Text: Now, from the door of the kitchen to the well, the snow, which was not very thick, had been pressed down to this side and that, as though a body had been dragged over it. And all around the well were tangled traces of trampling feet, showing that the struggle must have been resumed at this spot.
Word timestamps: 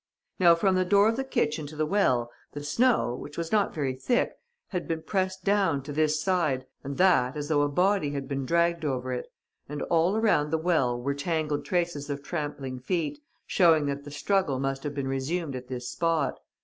Now, 0.39 0.55
from 0.55 0.73
the 0.73 0.83
door 0.83 1.09
of 1.09 1.15
the 1.15 1.23
kitchen 1.23 1.67
to 1.67 1.75
the 1.75 1.85
well, 1.85 2.31
the 2.53 2.63
snow, 2.63 3.13
which 3.13 3.37
was 3.37 3.51
not 3.51 3.71
very 3.71 3.93
thick, 3.93 4.33
had 4.69 4.87
been 4.87 5.03
pressed 5.03 5.43
down 5.43 5.83
to 5.83 5.93
this 5.93 6.19
side 6.19 6.65
and 6.83 6.97
that, 6.97 7.37
as 7.37 7.49
though 7.49 7.61
a 7.61 7.69
body 7.69 8.09
had 8.09 8.27
been 8.27 8.43
dragged 8.43 8.83
over 8.83 9.13
it. 9.13 9.31
And 9.69 9.83
all 9.83 10.15
around 10.15 10.49
the 10.49 10.57
well 10.57 10.99
were 10.99 11.13
tangled 11.13 11.65
traces 11.65 12.09
of 12.09 12.23
trampling 12.23 12.79
feet, 12.79 13.19
showing 13.45 13.85
that 13.85 14.03
the 14.03 14.09
struggle 14.09 14.59
must 14.59 14.81
have 14.81 14.95
been 14.95 15.07
resumed 15.07 15.55
at 15.55 15.67
this 15.67 15.87
spot. 15.91 16.39